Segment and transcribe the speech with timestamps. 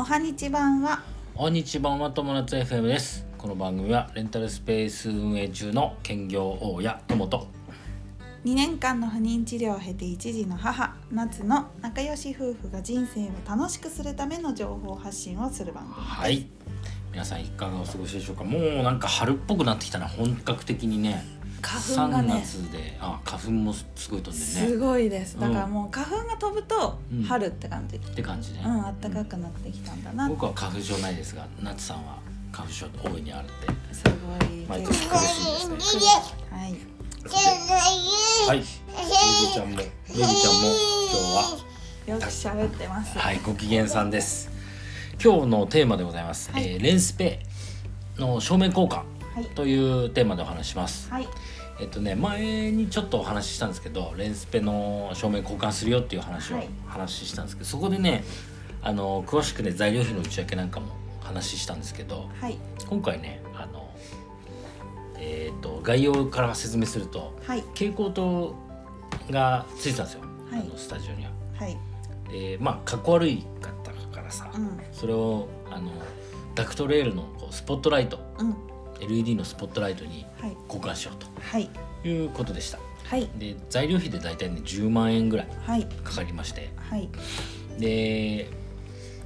[0.00, 1.02] おはにち版は。
[1.34, 3.26] こんにちはま友達 FM です。
[3.36, 7.48] この番組はレンタルスペース運営中の兼業大家友と。
[8.44, 16.06] 2年間の不妊治療を経て一児の母夏の仲良し夫婦が人生を楽しくするための情報発信をする番組です。
[16.06, 16.46] はい。
[17.10, 18.44] 皆さんいかがお過ごしでしょうか？
[18.44, 20.06] もうなんか春っぽくなってきたな。
[20.06, 21.26] 本格的にね。
[21.37, 22.42] 3花粉がね。
[22.44, 22.96] 月で。
[23.00, 24.68] あ花粉もすごい飛んでるね。
[24.68, 25.38] すごいです。
[25.38, 27.22] だからもう花粉が飛ぶとうん。
[27.22, 27.96] 春って感じ。
[27.96, 32.18] って感じね、うん、暖かくなってきたんだな、僕は花粉症ないですが夏さんは
[32.52, 33.48] 花粉症大いにあるっ
[33.88, 33.94] て。
[33.94, 34.66] すごい。
[34.66, 36.02] 毎年苦しいですね。
[36.50, 36.98] はい。
[38.48, 38.58] はい。
[38.58, 40.60] ベイビーちゃんもベイビーちゃんも
[41.10, 41.68] 今日は。
[42.06, 43.18] よく喋ってます。
[43.18, 44.50] はい、ご機嫌さんです。
[45.22, 46.50] 今日のテーマでございます。
[46.52, 46.66] はい。
[46.66, 47.40] えーレンスペ
[48.16, 49.02] の正面交換
[49.34, 49.44] はい。
[49.54, 51.10] というテーマでお話しします。
[51.10, 51.28] はい
[51.80, 56.68] えっとね、前にちょっとお話ししたんですけど、レンスペの正面交換するよっていう話をはい。
[56.86, 58.24] 話したんですけど、そこでね、
[58.82, 60.88] あの詳しくね材料費の内訳なんかも
[61.20, 62.58] 話したんですけど、はい。
[62.88, 63.88] 今回ね、あの
[65.18, 67.60] えっと概要から説明すると、はい。
[67.74, 68.56] 蛍光灯
[69.30, 70.20] がついてたんですよ。
[70.50, 70.60] はい。
[70.60, 71.30] あのスタジオには。
[71.58, 71.76] はい。
[72.32, 74.80] でまあかっこ悪いかったからさ、うん。
[74.92, 75.92] それをあの
[76.56, 78.56] ダクトレールのこうスポットライトうん
[79.00, 80.56] LED のスポットライトにはい。
[80.66, 81.68] 交換しようはい。
[82.02, 82.78] ということでした。
[83.04, 83.28] はい。
[83.38, 85.84] で材料費で大体ね10万円ぐらいはい。
[86.04, 86.70] かかりまして。
[86.76, 87.08] はい。
[87.78, 88.48] で、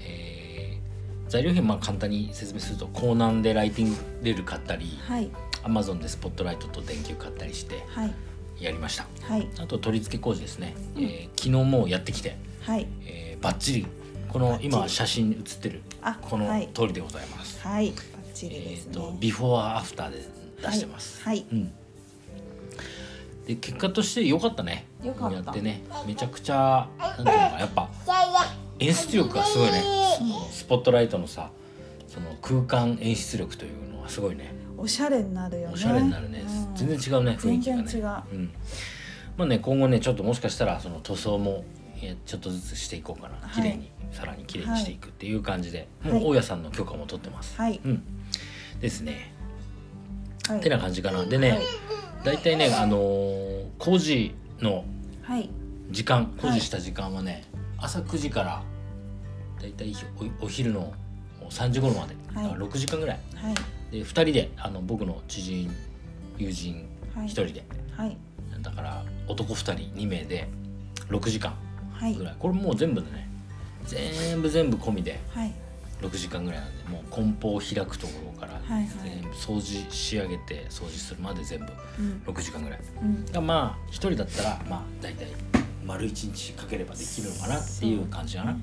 [0.00, 5.30] えー材料費まあ簡単に説明すると港南でライティングレール買ったりはい。
[5.62, 8.14] Amazon でスポットライトと電球買ったりしてはい。
[8.60, 9.06] やりました。
[9.22, 9.46] はい。
[9.60, 11.04] あと取り付け工事ですね、うん。
[11.04, 12.86] えー昨日もうやってきて、はい。
[13.04, 13.86] えーバッチリ。
[14.28, 16.68] この今写真写ってるあこのはい。
[16.74, 17.60] 通りでございます。
[17.66, 17.92] はい
[18.38, 20.22] チリえですねっ、とビフォーアフターで
[20.62, 21.22] 出してます。
[21.24, 21.72] はいうん。
[23.46, 24.86] で結果として良かったね。
[25.02, 27.88] 良かったやってねめちゃくちゃなんていうのかなやっぱ
[28.78, 29.82] 演出力がすごいね。
[30.52, 31.50] スポットライトのさ
[32.06, 34.54] その空間演出力というのはすごいね。
[34.76, 36.44] おしゃれになるよねおしゃれになるね。
[36.46, 37.82] うん全然違うね雰囲気がね。
[37.82, 38.50] 全然違ううん。
[39.36, 41.64] まあね今後ねちょっともしかしたらその塗装も
[42.02, 43.34] えちょっとずつしていこうかな。
[43.40, 47.56] はい綺麗に、さらに綺麗にしていくっていう感じで、はいもう大家さんの許可も取ってます。
[47.56, 48.02] はいうん。
[48.80, 49.32] ですね。
[50.48, 50.60] はい。
[50.60, 51.24] てな感じかな。
[51.24, 51.60] でね、はい。
[52.24, 54.84] 大体ねあのー工事の
[55.22, 55.50] はい。
[55.90, 57.44] 時間工事した時間はね、
[57.78, 58.62] 朝9時から
[59.62, 59.92] 大体
[60.40, 60.92] おお昼の
[61.48, 62.44] 3時頃まで、はい。
[62.44, 63.20] だから6時間ぐらい。
[63.36, 63.54] はい。
[63.90, 65.70] で2人であの僕の知人
[66.36, 67.26] 友人はい。
[67.26, 67.64] 1人で、
[67.96, 68.16] はい。
[68.60, 70.48] だから男2人2名で
[71.08, 71.54] 6時間
[71.92, 72.14] はい。
[72.14, 73.28] ぐらい、これもう全部でね
[73.86, 75.52] 全部全部込みではい
[76.00, 81.66] 6時間ぐらいなんでもう梱包を開くところから全部掃除仕上げて掃除するまで全部
[81.98, 82.22] うん。
[82.26, 82.80] 6時間ぐらい。
[83.02, 83.26] うん。
[83.26, 85.26] がまあ一人だったらまあ大体
[85.84, 88.56] 丸一日かければできるのかなっていう感じかな。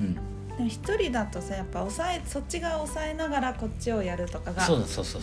[0.00, 0.20] うん、で
[0.62, 4.66] も一人だとさやっぱ抑えそっち側抑えながらこっちをやるとかが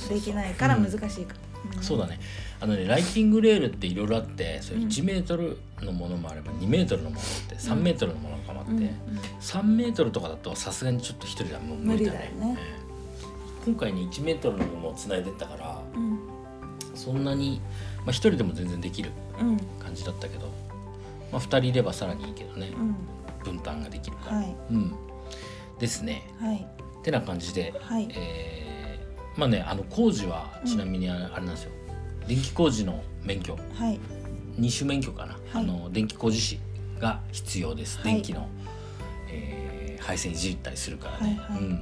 [0.09, 1.50] できないからうん難しいか、ん
[1.81, 2.19] そうだね。
[2.59, 8.89] あのねライティングレールっていろいろあってそれうん1メートルのものもあれば2メートルのものって3メートルのものもあって、うんうん。
[9.39, 12.31] 3メートルとかだとさすがにちょっと一人ではもう無理だね。
[13.65, 16.19] 今回に1メートルのものをつないでったからうん。
[16.95, 17.61] そんなに、
[17.99, 19.57] まあ、一人でも全然できるうん。
[19.79, 20.47] 感じだったけど、
[21.31, 22.95] まあ、2人いればさらにいいけどね、うん。
[23.43, 24.55] 分担ができるから、はい。
[24.71, 24.93] うん。
[25.79, 26.23] ですね。
[26.39, 26.67] はい。
[27.03, 28.07] てな感じで、はい。
[28.11, 28.70] えー
[29.37, 31.71] まあねあの工事はちなみにあれなんですよ、
[32.27, 33.57] 電気工事の免許。
[33.73, 33.99] はい。
[34.57, 35.41] 二種免許かな、はい。
[35.53, 36.59] あの電気工事士
[36.99, 38.13] が必要です、はい。
[38.13, 38.47] 電気の、
[39.29, 41.63] えー配線いじったりするからね、はいはい。
[41.63, 41.79] うん、っ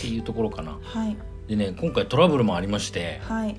[0.00, 0.78] ていうところかな。
[0.82, 1.16] はい。
[1.46, 3.56] でね今回トラブルもありましてはい。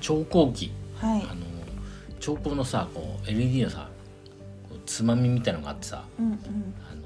[0.00, 0.72] 調光器。
[0.96, 1.22] はい。
[1.30, 1.42] あの
[2.18, 3.90] 調光のさこう LED のさ
[4.70, 6.34] こうつまみみたいのがあってさうんうん。
[6.90, 6.99] あの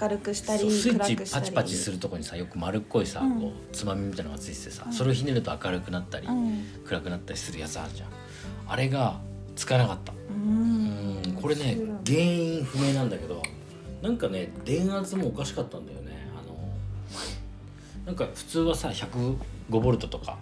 [0.00, 3.40] 明るくしたりスイッチパチパチするとこにさよく丸っこいさ、うん。
[3.40, 4.92] こうつまみみたいなのがついててさ、うん。
[4.92, 6.64] それをひねると明るくなったり、うん。
[6.84, 8.08] 暗くなったりするやつあるじゃん。
[8.66, 9.20] あれが
[9.56, 10.12] 使えなかった。
[10.12, 13.42] ううんんこれね原因不明なんだけど
[14.02, 16.28] なんかね電圧もおかしかったんだよね。
[16.36, 16.56] あの
[18.06, 19.36] なんか普通はさ105
[19.68, 20.38] ボルトとか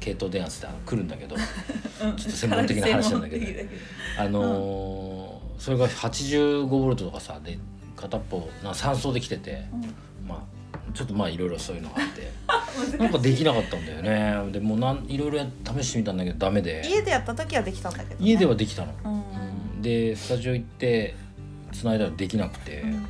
[0.00, 3.80] 系統電圧で来るんだけど ちょっと専門的な話なんだけど、専門的
[4.18, 7.56] あのーそれが85ボルトとかさで
[8.02, 9.64] 片っぽな3層で来てて、
[10.26, 12.32] まあちょっとまあいろいろそういうのがあって。
[12.98, 14.52] なんかできなかったんだよね。
[14.52, 15.46] でもうなんいろいろや
[15.78, 16.82] 試してみたんだけどダメで。
[16.84, 18.16] 家でやった時はできたんだけどね。
[18.20, 19.12] 家ではできたの、うん。
[19.14, 19.82] うん。
[19.82, 21.14] でスタジオ行って
[21.72, 23.06] 繋いだらできなくて、うん。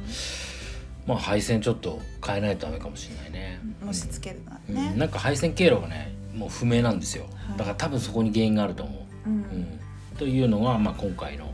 [1.06, 4.94] まあ配線ちょっと変えないとダメかもしれないね、もしつけるなね。
[4.96, 7.58] なんか配線経路がねもう不明なんですよ、はい。
[7.58, 9.34] だから多分そこに原因があると思う、うん。
[9.36, 9.78] うん、
[10.18, 11.52] というのが、まあ、今回の、はい。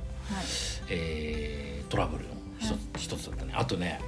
[0.90, 2.24] えートラブル。
[2.24, 2.27] の
[3.08, 3.52] 一つ,、だったね。
[3.56, 4.00] あとね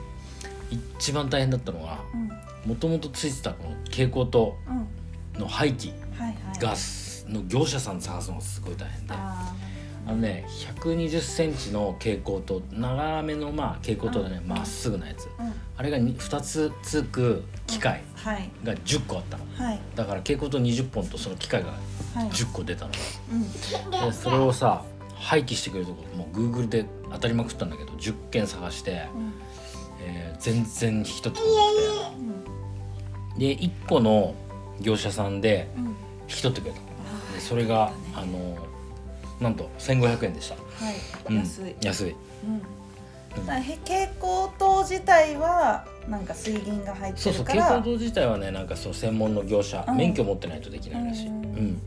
[0.70, 2.30] 一番大変だったのがうん。
[2.66, 4.56] もともとついてたこの蛍光灯
[5.34, 5.40] うん。
[5.40, 6.34] の廃棄はいはい。
[6.60, 9.14] ガスの業者さん探すのがすごい大変で。
[9.14, 9.54] あ
[10.06, 14.40] あのね1 2 0ンチの蛍光灯長めのまあ蛍光灯でね。
[14.42, 14.48] うん。
[14.48, 15.24] まっすぐなやつ。
[15.24, 15.52] ーうん。
[15.76, 18.50] あれがに2つつく機械はい。
[18.64, 19.44] が10個あったの。
[19.56, 19.80] はい。
[19.96, 21.70] だから蛍光灯20本とその機械が
[22.14, 22.28] はい。
[22.30, 22.92] 10個出たの。
[23.32, 23.90] うん。
[23.90, 24.82] でそれをさ
[25.20, 29.32] 廃棄してくれるとこもう Google で当たりまくったんだけど10件探して、うん。
[30.02, 33.38] えー全然引き取ってくれなくうん。
[33.38, 34.34] てで1個の
[34.80, 35.84] 業者さんでうん。
[35.84, 35.94] 引
[36.28, 36.80] き取ってくれた。
[36.80, 37.92] あーでそれが、ね。
[38.14, 38.56] あの
[39.40, 40.94] なんと1500円でした、はい。
[41.28, 41.38] うん。
[41.38, 41.76] 安い。
[41.82, 42.16] 安い。
[42.44, 42.62] うん。
[43.44, 49.96] 蛍光灯自体はなんか水銀が入ってそうそう蛍光灯自体はねなんかそう専門の業者、うん。
[49.96, 51.36] 免許持ってないとできないらしい、ううん。
[51.36, 51.80] ん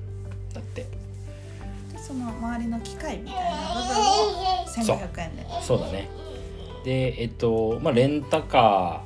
[0.53, 0.81] だって。
[0.81, 0.88] で
[2.05, 5.45] その周りの機械みたいな部分を1500円で。
[5.61, 6.09] そうだね。
[6.83, 9.05] でえっとまあレンタカ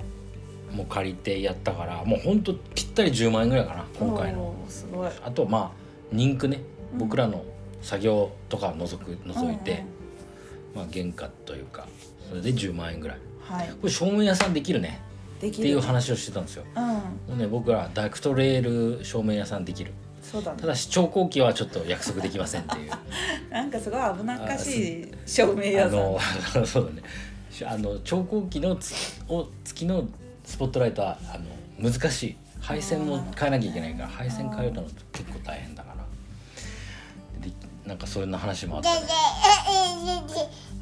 [0.72, 4.56] ーも借りてやったからもうほんとぴったり10万円ぐらいかな今回の。
[4.68, 5.12] すごい。
[5.24, 5.72] あとまあ
[6.12, 6.62] リンクね
[6.94, 6.98] うん。
[7.00, 7.46] 僕らの
[7.84, 9.84] 作業とかを除く除いて、
[10.74, 11.88] まあ原価というか
[12.30, 13.18] それで10万円ぐらい。
[13.42, 13.70] はい。
[13.70, 15.00] これ照明屋さんできるね。
[15.40, 15.60] できる。
[15.60, 16.64] っていう話をしてたんですよ。
[17.30, 17.38] うん。
[17.38, 19.94] ね僕らダクトレール照明屋さんできる
[20.30, 20.60] そうだね。
[20.60, 22.92] ただし調光器はちょっと約束できませんっていう。
[23.50, 26.20] なんかすごい危なっかしい照明屋あさんの
[26.68, 27.02] そうだね。
[27.50, 28.94] しあの調光器のつ
[29.30, 30.04] を付きの
[30.44, 31.40] スポットライトはあ
[31.80, 32.38] の難しい。
[32.60, 34.84] 配線も変えなきゃいけないから配線変えるの
[35.14, 36.06] 結構大変だから。
[37.48, 37.54] で
[37.86, 38.96] なんかそんな話もあって、ね、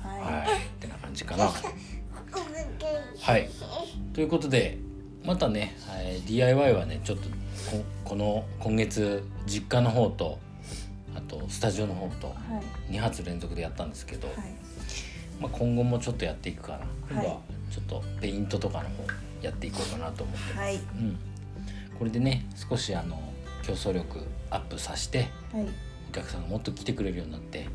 [0.01, 0.57] ははい。
[0.57, 1.51] ってな感じかな。
[3.21, 3.49] はい。
[4.13, 4.79] ということで
[5.25, 7.29] またね、はい、DIY はねちょっと
[7.71, 10.39] ここの今月実家の方と
[11.15, 12.93] あとスタジオの方といはい。
[12.93, 14.37] 2発連続でやったんですけど、はい。
[15.39, 16.79] まあ、今後もちょっとやっていくかな。
[17.09, 17.41] 今度はは
[17.71, 19.07] ちょっとペイントとかの方
[19.41, 20.41] やっていこうかなと思って。
[20.41, 20.75] ます、はい。
[20.75, 21.17] うん、
[21.97, 23.19] これでね少しあの
[23.63, 24.19] 競争力
[24.49, 25.67] アップさせてはい。
[26.09, 27.67] お客さんがもっと来てくれるようになって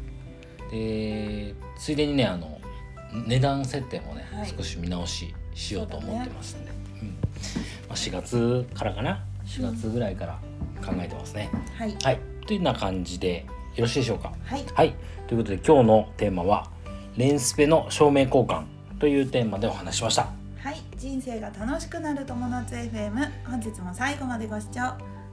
[0.71, 2.61] でついでにねあの
[3.27, 4.49] 値段設定もね、はい。
[4.57, 6.90] 少し見直ししようと思ってますんで、うん
[7.89, 9.21] まあ、4月からかな。
[9.47, 10.39] 4月ぐらいから
[10.85, 11.97] 考えてますね、はい。
[12.03, 12.19] はい。
[12.47, 14.33] というような感じでよろしいでしょうか？
[14.45, 14.65] はい。
[14.75, 14.95] はい。
[15.27, 16.71] ということで今日のテーマは
[17.17, 18.65] 「レンスペの照明交換」
[19.01, 20.29] というテーマでお話ししました。
[20.59, 20.77] はい。
[20.97, 24.81] 人生が楽しくなる友達 FM 本日も最後までご視聴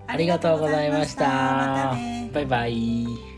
[0.08, 1.28] ありがとうございました。
[1.28, 2.30] またね。
[2.34, 3.37] バイバイ